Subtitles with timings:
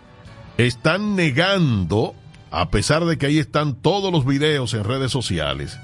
[0.57, 2.15] están negando,
[2.51, 5.79] a pesar de que ahí están todos los videos en redes sociales,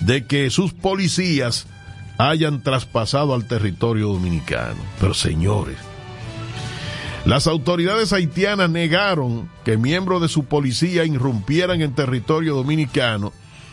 [0.00, 1.66] de que sus policías
[2.18, 4.80] hayan traspasado al territorio dominicano.
[5.00, 5.76] Pero señores,
[7.24, 13.32] las autoridades haitianas negaron que miembros de su policía irrumpieran en territorio dominicano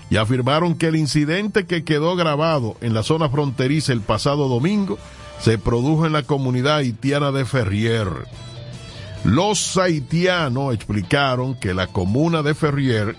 [0.09, 4.97] y afirmaron que el incidente que quedó grabado en la zona fronteriza el pasado domingo
[5.43, 8.07] se produjo en la comunidad haitiana de Ferrier.
[9.25, 13.17] Los haitianos explicaron que la comuna de Ferrier,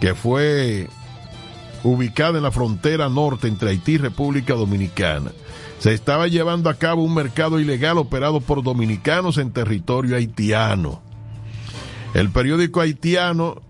[0.00, 0.88] que fue
[1.84, 5.32] ubicada en la frontera norte entre Haití y República Dominicana,
[5.78, 11.02] se estaba llevando a cabo un mercado ilegal operado por dominicanos en territorio haitiano.
[12.14, 13.60] El periódico haitiano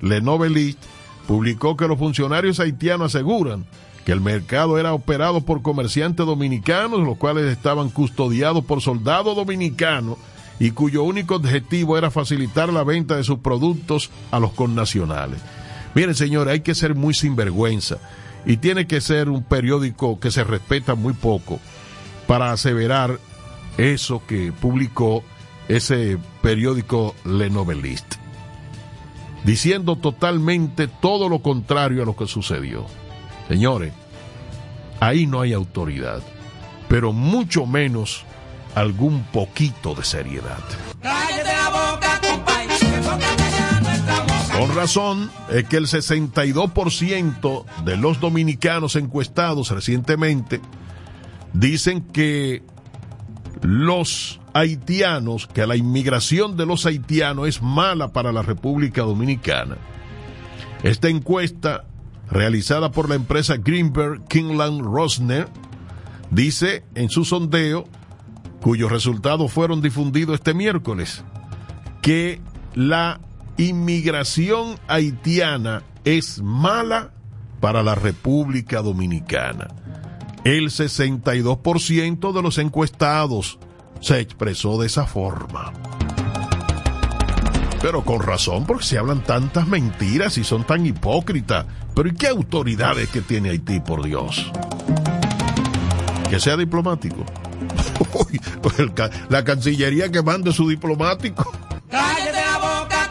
[0.00, 0.86] Le Noveliste
[1.26, 3.66] publicó que los funcionarios haitianos aseguran
[4.04, 10.16] que el mercado era operado por comerciantes dominicanos, los cuales estaban custodiados por soldados dominicanos
[10.58, 15.40] y cuyo único objetivo era facilitar la venta de sus productos a los connacionales.
[15.94, 17.98] Miren, señores, hay que ser muy sinvergüenza
[18.46, 21.58] y tiene que ser un periódico que se respeta muy poco
[22.26, 23.18] para aseverar
[23.76, 25.24] eso que publicó
[25.68, 28.16] ese periódico Le Noveliste,
[29.44, 32.86] diciendo totalmente todo lo contrario a lo que sucedió.
[33.50, 33.92] Señores,
[35.00, 36.22] ahí no hay autoridad,
[36.88, 38.24] pero mucho menos
[38.76, 40.60] algún poquito de seriedad.
[44.56, 50.60] Con razón es que el 62% de los dominicanos encuestados recientemente
[51.52, 52.62] dicen que
[53.62, 59.76] los haitianos, que la inmigración de los haitianos es mala para la República Dominicana.
[60.84, 61.84] Esta encuesta
[62.30, 65.48] realizada por la empresa Greenberg Kingland Rosner,
[66.30, 67.84] dice en su sondeo,
[68.60, 71.24] cuyos resultados fueron difundidos este miércoles,
[72.02, 72.40] que
[72.74, 73.20] la
[73.56, 77.12] inmigración haitiana es mala
[77.60, 79.68] para la República Dominicana.
[80.44, 83.58] El 62% de los encuestados
[84.00, 85.72] se expresó de esa forma.
[87.80, 91.66] Pero con razón, porque se hablan tantas mentiras y son tan hipócritas.
[91.94, 94.50] Pero ¿y qué autoridades que tiene Haití, por Dios?
[96.28, 97.24] Que sea diplomático.
[99.28, 101.50] la Cancillería que mande su diplomático.
[101.90, 103.08] Cállate la boca,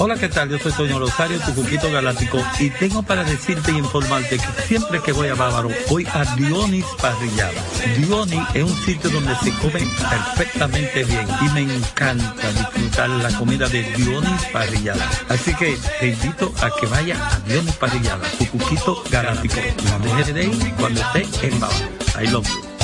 [0.04, 0.50] Hola, ¿qué tal?
[0.50, 5.00] Yo soy Toño Rosario, tu cuquito galáctico, y tengo para decirte y informarte que siempre
[5.00, 7.54] que voy a Bávaro, voy a Dionis Parrillada.
[7.96, 9.80] Dionis es un sitio donde se come
[10.10, 15.08] perfectamente bien y me encanta disfrutar la comida de Dionis Parrillada.
[15.30, 19.54] Así que te invito a que vaya a Dionis Parrillada, tu cuquito galáctico.
[19.88, 21.86] No dejes de ir cuando esté en Bávaro.
[22.20, 22.74] I love you.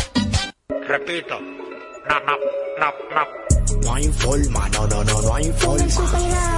[0.89, 1.60] repito.
[2.09, 2.37] No, no,
[2.79, 3.81] no, no.
[3.83, 5.85] No hay forma, no, no, no, no hay forma.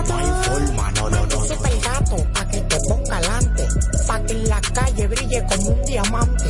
[0.08, 1.44] No hay forma, no, no, no.
[1.44, 3.66] Super gato, pa' que te ponga alante.
[4.06, 6.44] Pa' que en la calle brille como un diamante.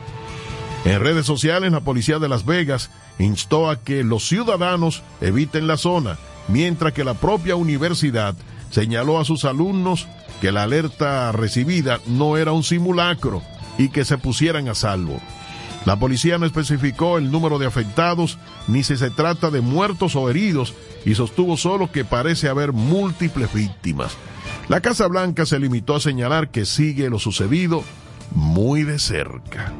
[0.86, 5.76] En redes sociales, la policía de Las Vegas instó a que los ciudadanos eviten la
[5.76, 6.16] zona,
[6.46, 8.36] mientras que la propia universidad
[8.70, 10.06] señaló a sus alumnos
[10.40, 13.42] que la alerta recibida no era un simulacro
[13.78, 15.20] y que se pusieran a salvo.
[15.86, 18.38] La policía no especificó el número de afectados
[18.68, 20.72] ni si se trata de muertos o heridos
[21.04, 24.16] y sostuvo solo que parece haber múltiples víctimas.
[24.68, 27.82] La Casa Blanca se limitó a señalar que sigue lo sucedido
[28.30, 29.72] muy de cerca.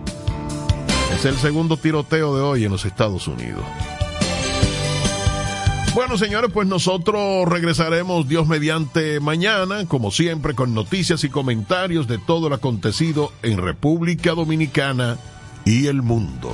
[1.17, 3.65] Es el segundo tiroteo de hoy en los Estados Unidos.
[5.95, 12.19] Bueno, señores, pues nosotros regresaremos Dios mediante mañana, como siempre, con noticias y comentarios de
[12.19, 15.17] todo lo acontecido en República Dominicana
[15.65, 16.53] y el mundo.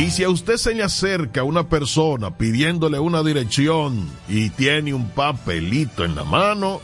[0.00, 5.10] Y si a usted se le acerca una persona pidiéndole una dirección y tiene un
[5.10, 6.80] papelito en la mano,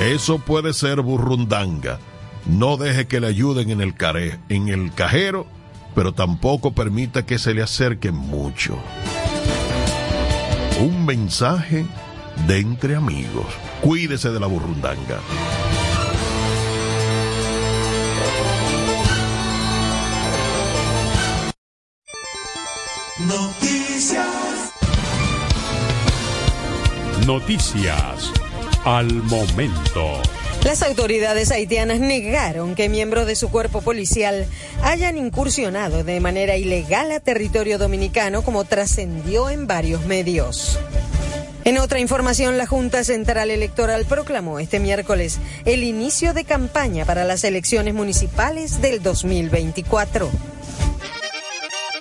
[0.00, 2.00] eso puede ser burrundanga.
[2.44, 5.46] No deje que le ayuden en el, care, en el cajero,
[5.94, 8.78] pero tampoco permita que se le acerquen mucho.
[10.80, 11.86] Un mensaje
[12.46, 13.46] de entre amigos.
[13.82, 15.20] Cuídese de la burrundanga.
[23.28, 24.72] Noticias.
[27.26, 28.32] Noticias
[28.84, 30.20] al momento.
[30.64, 34.46] Las autoridades haitianas negaron que miembros de su cuerpo policial
[34.82, 40.78] hayan incursionado de manera ilegal a territorio dominicano como trascendió en varios medios.
[41.64, 47.24] En otra información, la Junta Central Electoral proclamó este miércoles el inicio de campaña para
[47.24, 50.30] las elecciones municipales del 2024.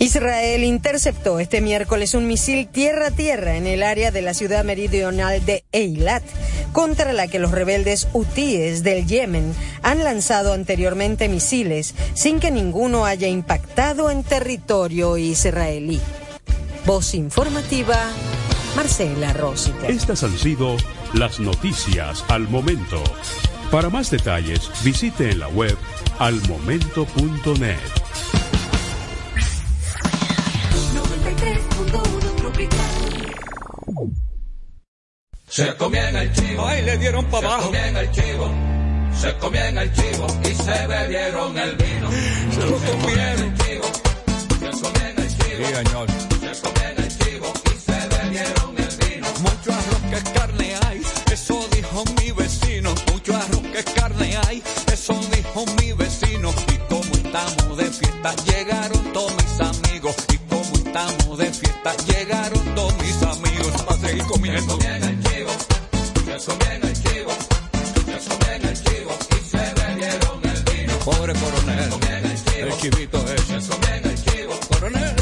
[0.00, 5.64] Israel interceptó este miércoles un misil tierra-tierra en el área de la ciudad meridional de
[5.72, 6.22] Eilat,
[6.72, 13.06] contra la que los rebeldes hutíes del Yemen han lanzado anteriormente misiles sin que ninguno
[13.06, 16.00] haya impactado en territorio israelí.
[16.86, 17.96] Voz informativa,
[18.76, 19.88] Marcela Rosita.
[19.88, 20.76] Estas han sido
[21.12, 23.02] las noticias al momento.
[23.72, 25.76] Para más detalles, visite en la web
[26.18, 27.76] almomento.net.
[35.58, 36.64] Se comían el chivo.
[36.68, 37.62] Ay, le dieron para abajo.
[37.62, 38.54] Se comían el chivo.
[39.12, 42.10] Se comían el chivo y se bebieron el vino.
[42.52, 42.78] Se lo comieron.
[42.78, 43.84] Se comían el chivo.
[45.56, 46.06] Sí, señor.
[46.38, 49.26] Se comían el chivo y se bebieron el vino.
[49.40, 52.94] Mucho arroz que carne hay, eso dijo mi vecino.
[53.12, 54.62] Mucho arroz que carne hay,
[54.92, 56.54] eso dijo mi vecino.
[56.72, 60.14] Y como estamos de fiesta, llegaron todos mis amigos.
[60.32, 63.82] Y como estamos de fiesta, llegaron todos mis amigos.
[63.82, 64.78] Para seguir comiendo.
[66.28, 67.32] Se comían el chivo.
[67.72, 69.12] El chivo.
[69.32, 70.98] Y se bebieron el vino.
[70.98, 71.90] Pobre coronel.
[72.58, 74.54] El chivito comían el chivo.
[74.68, 75.16] Coronel.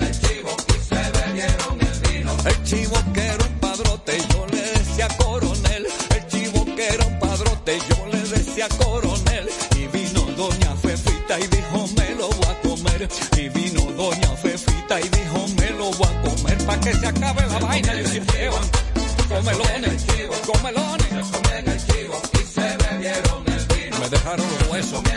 [0.00, 2.36] El chivo y se bebieron el vino.
[2.44, 5.86] El chivo que era un padrote, yo le decía coronel.
[6.14, 9.48] El chivo que era un padrote, yo le decía coronel.
[9.76, 13.08] Y vino doña Fefita y dijo me lo voy a comer.
[13.38, 17.46] Y vino doña Fefita y dijo me lo voy a comer para que se acabe
[17.46, 17.94] la vaina.
[17.94, 18.50] Yo decía,
[19.28, 19.93] comelones.
[24.74, 25.13] Dejaron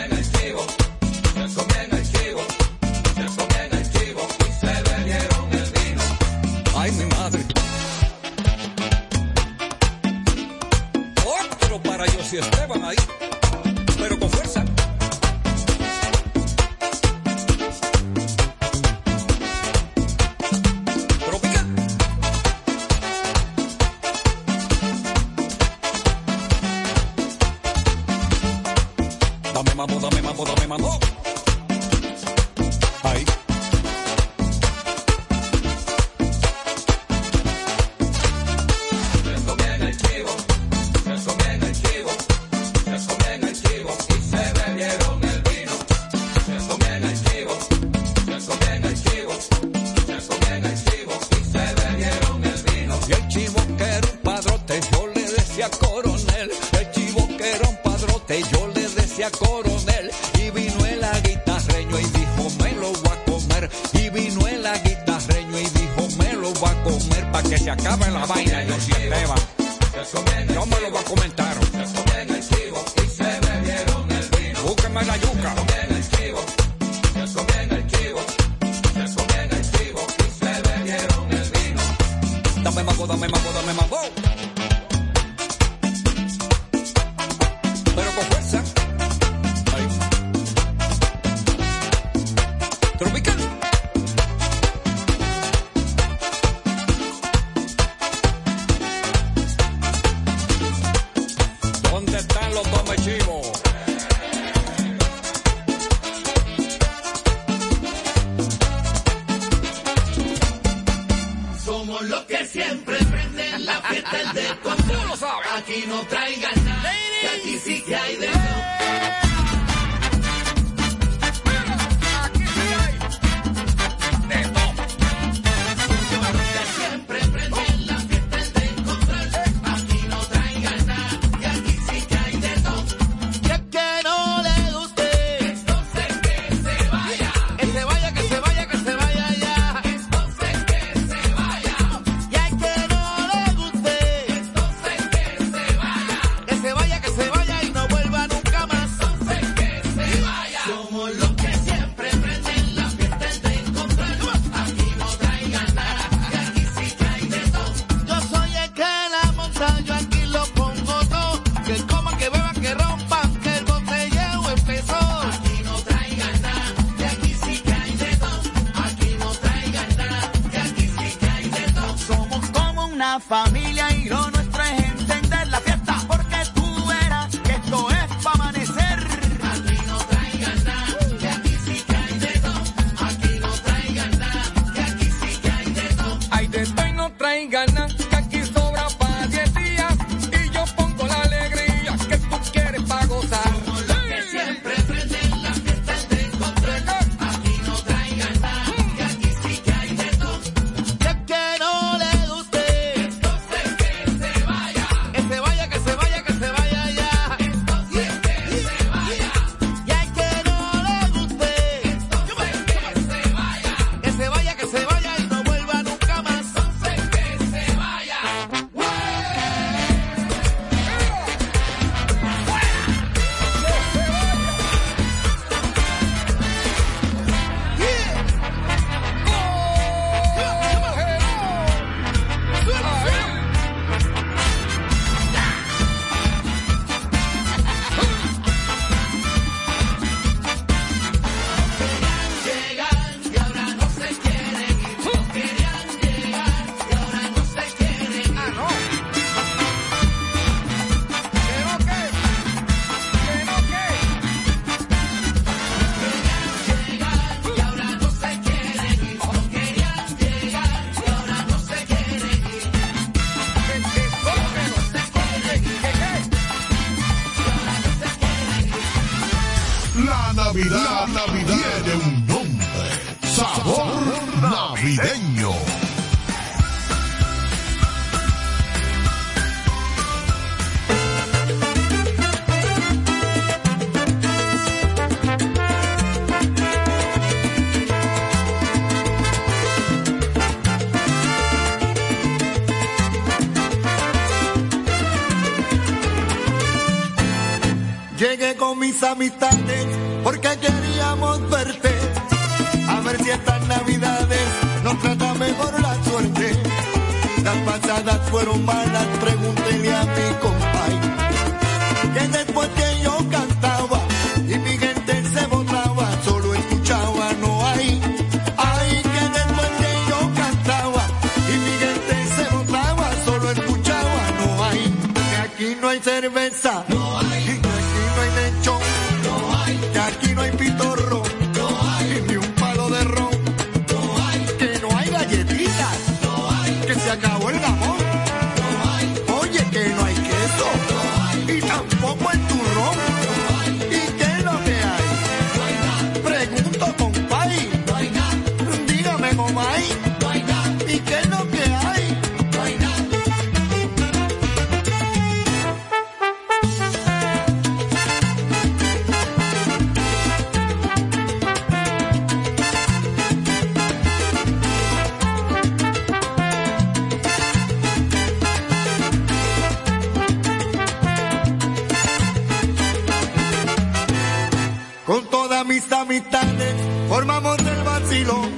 [375.78, 376.74] mis amistades
[377.08, 378.50] formamos el vacilón.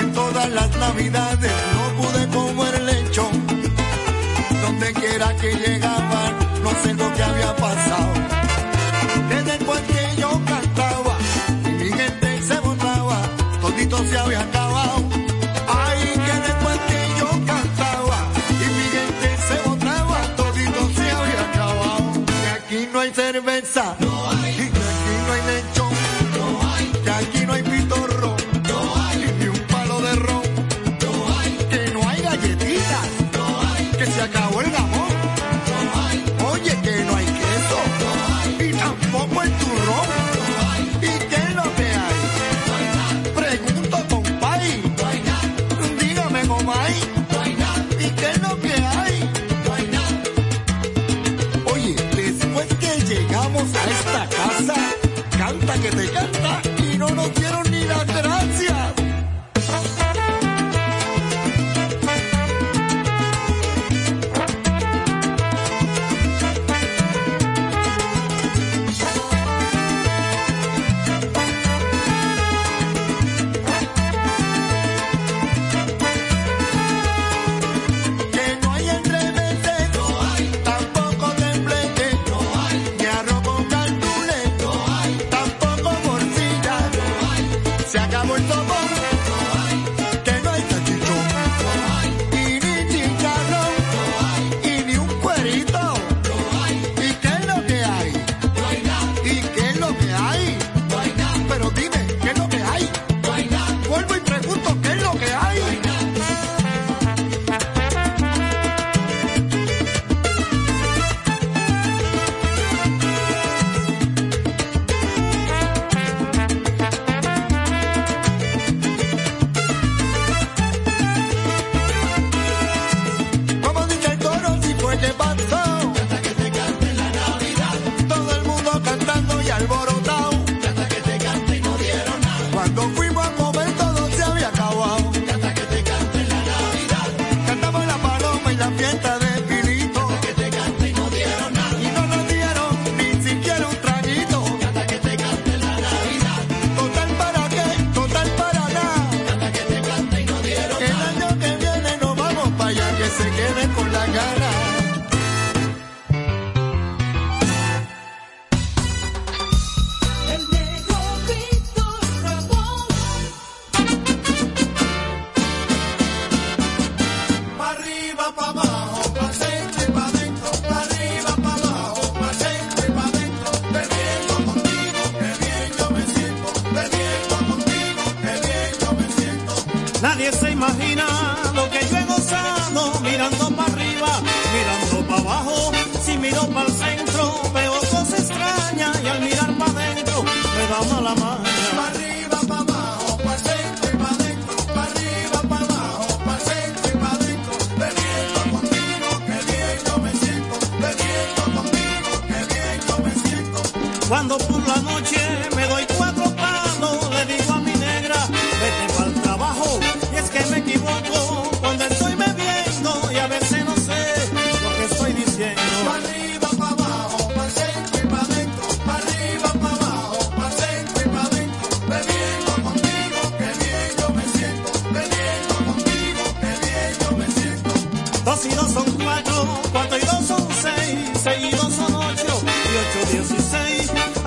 [0.00, 3.28] En todas las navidades no pude comer el lecho.
[4.62, 6.32] Donde quiera que llegaban,
[6.64, 8.12] no sé lo que había pasado.
[9.28, 11.14] Desde después que yo cantaba
[11.66, 13.20] y mi gente se botaba,
[13.60, 15.02] todito se había acabado.
[15.68, 18.18] Ay, que después que yo cantaba
[18.62, 22.12] y mi gente se botaba, todito se había acabado.
[22.42, 23.96] Y aquí no hay cerveza.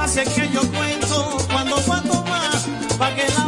[0.03, 1.37] farmacia que yo cuento.
[1.51, 2.51] Cuando va a tomar,
[2.97, 3.42] para que la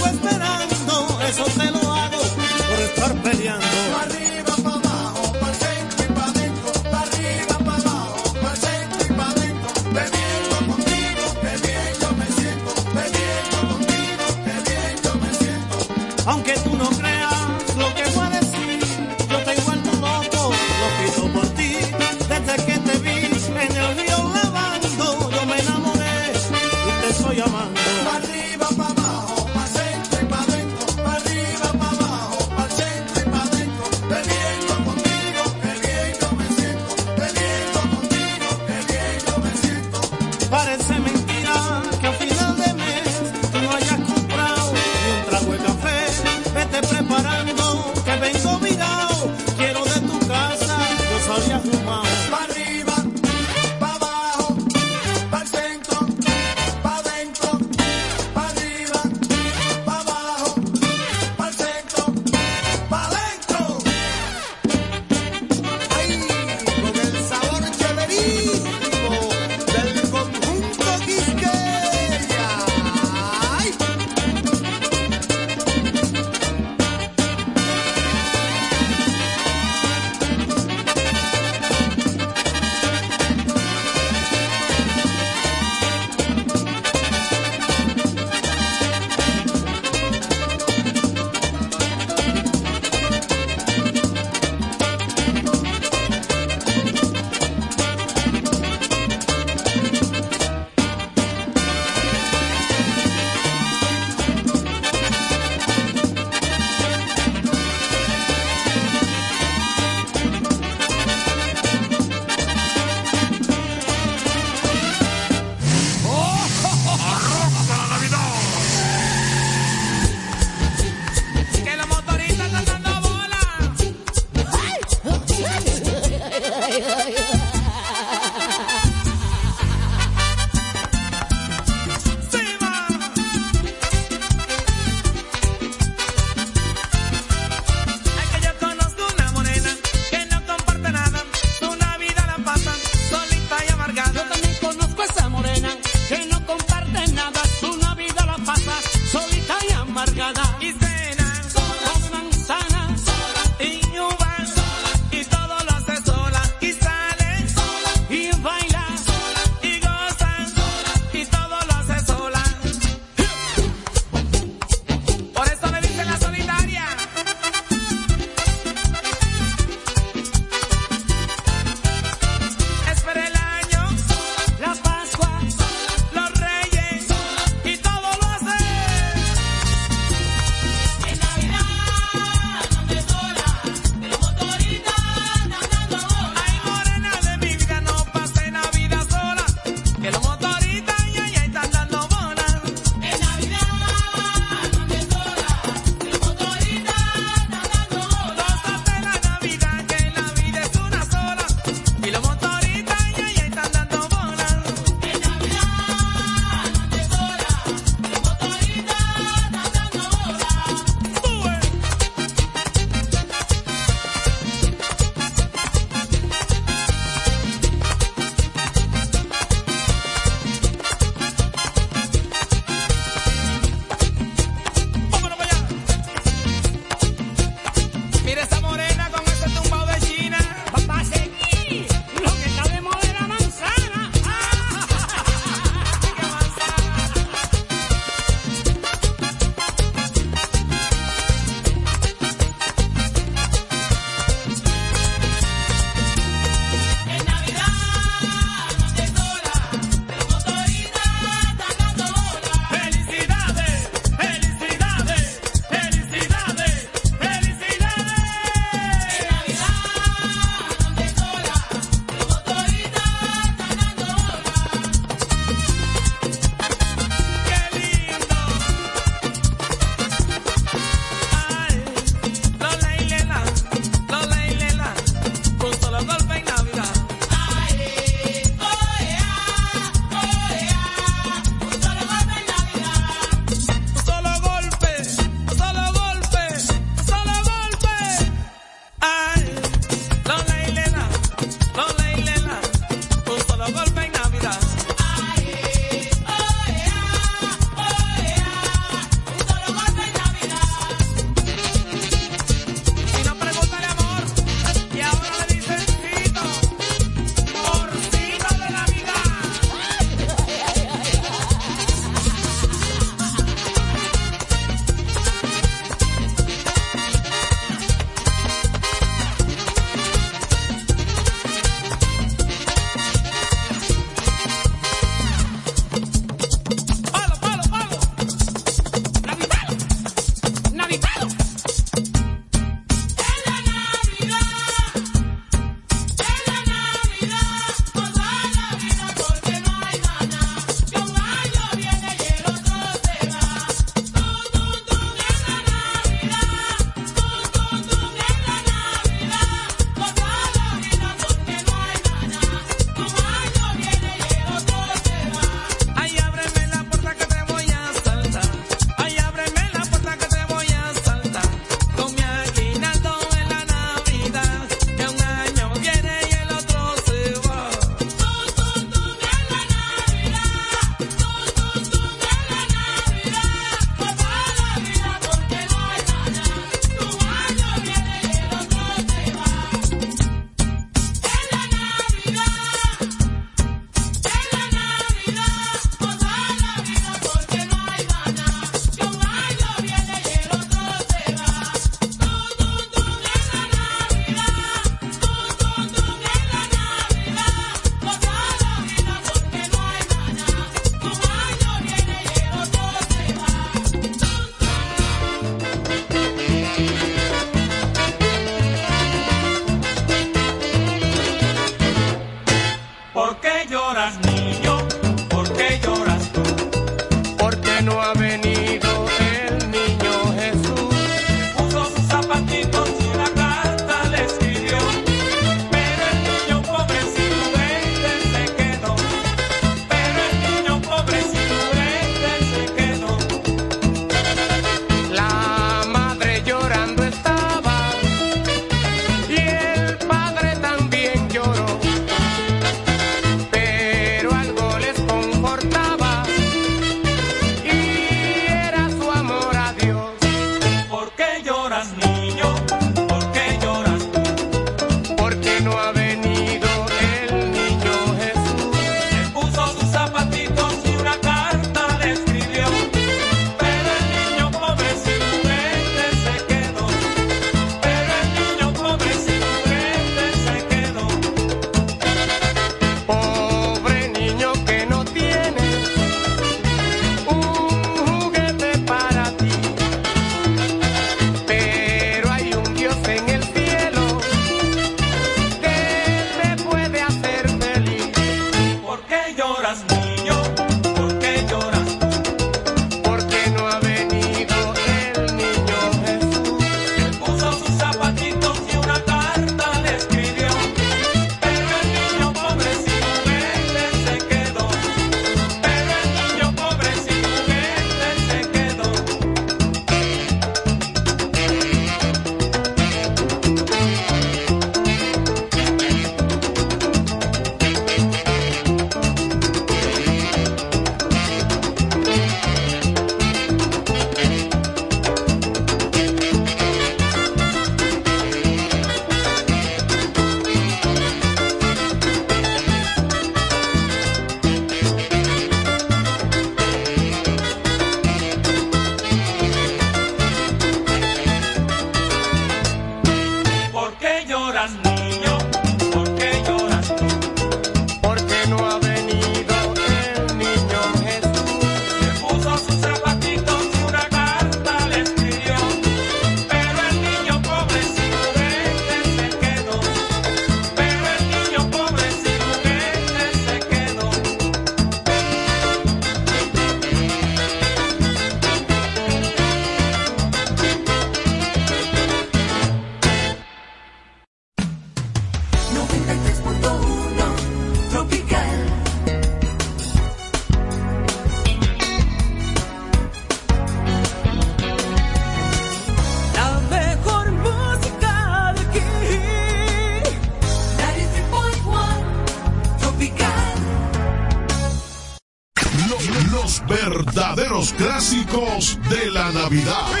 [598.31, 600.00] de la Navidad.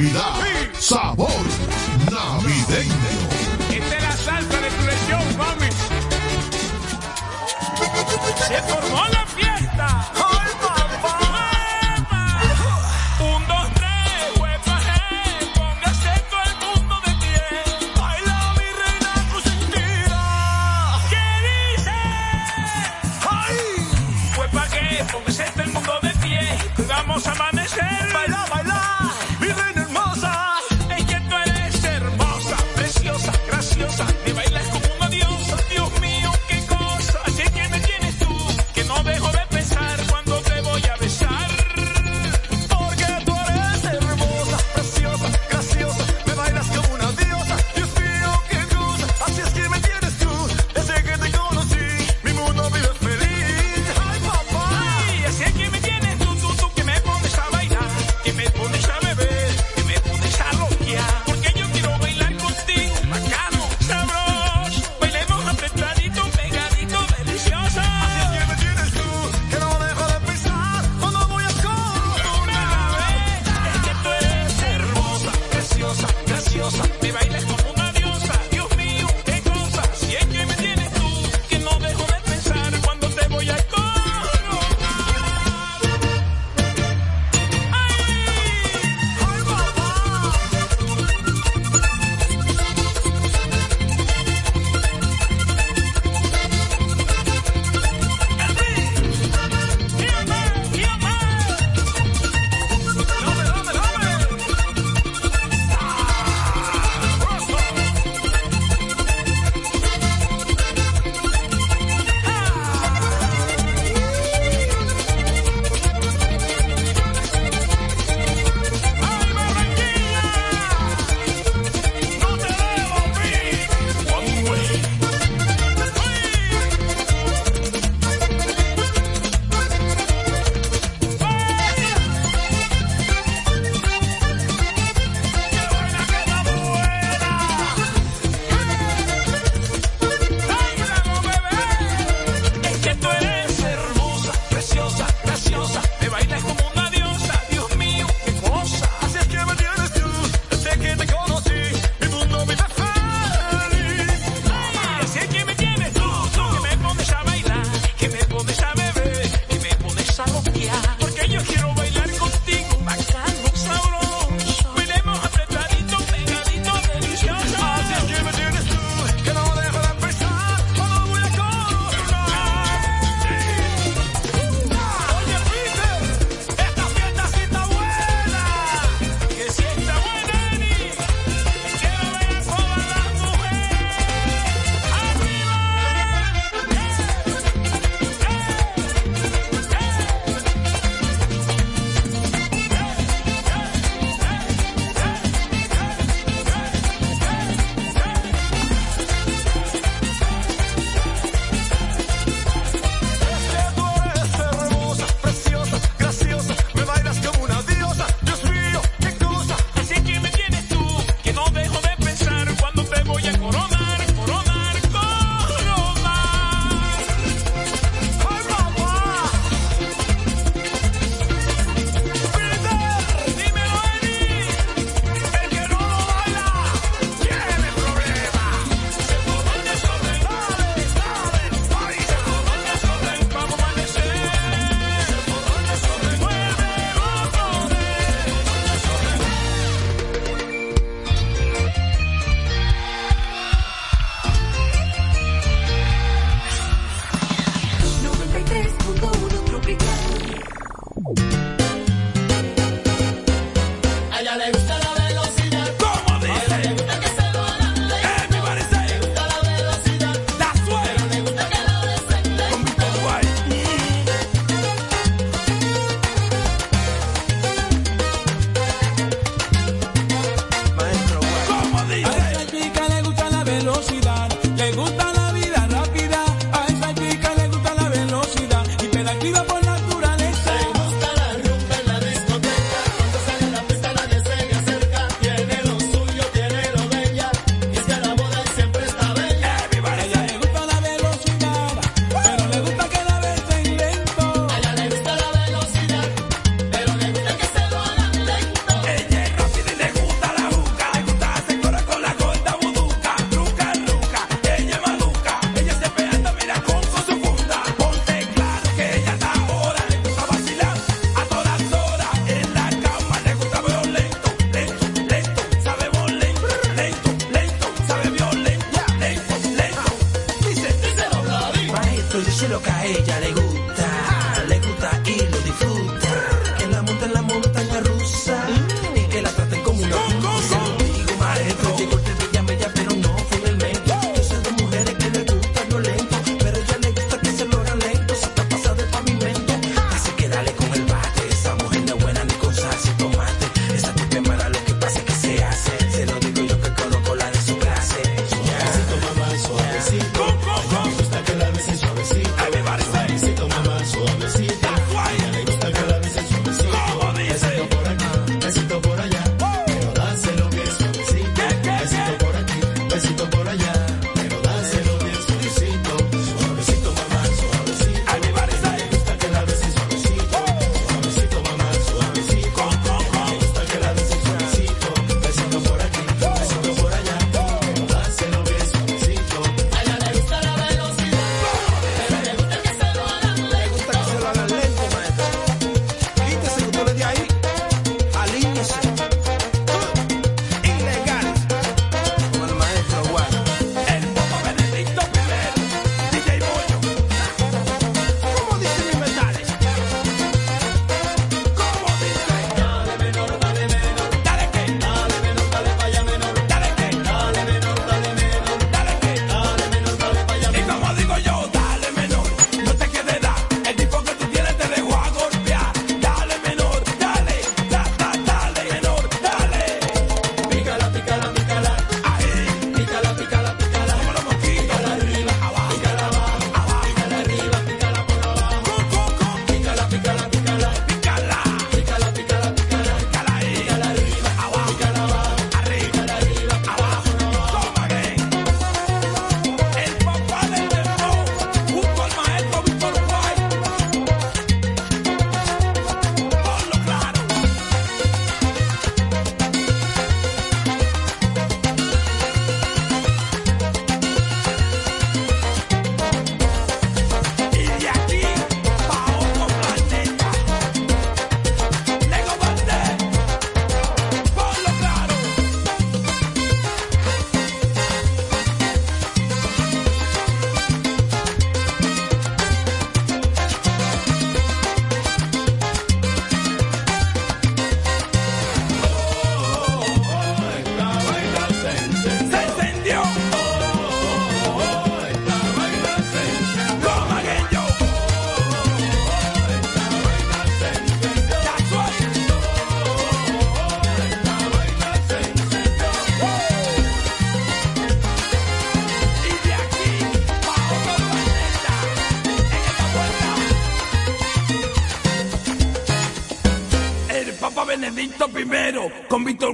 [0.00, 0.29] Navidad.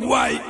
[0.07, 0.46] Con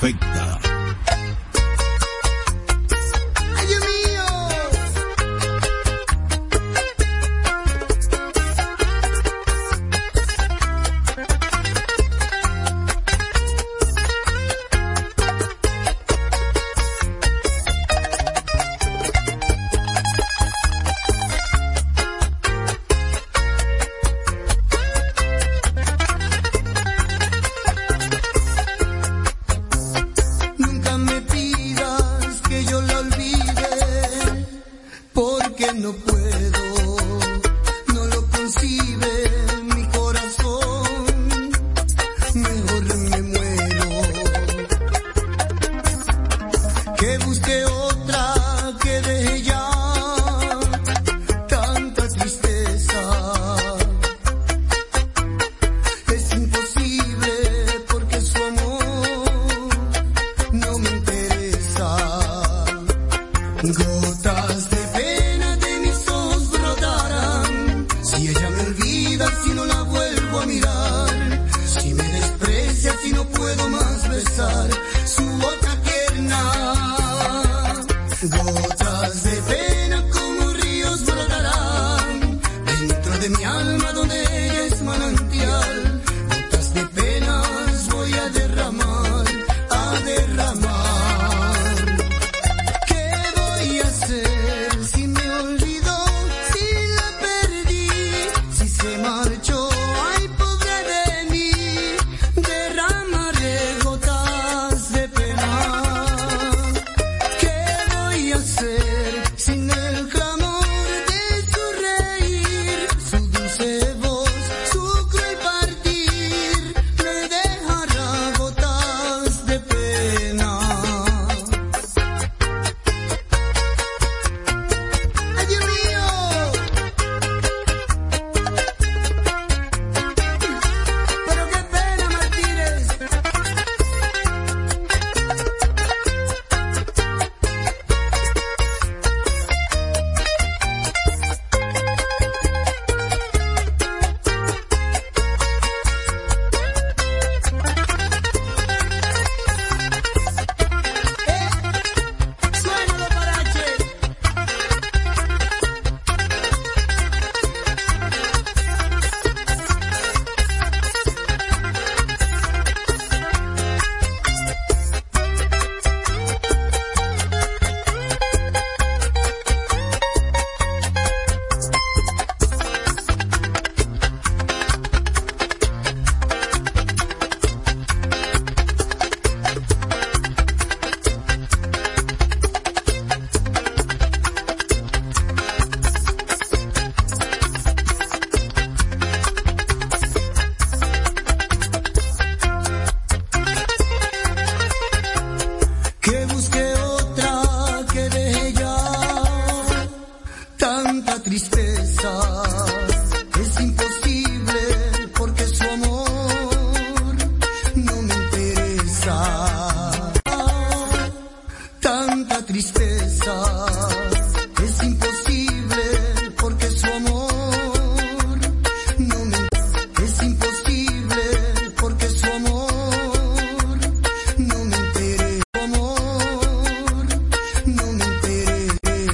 [0.00, 0.69] perfecta.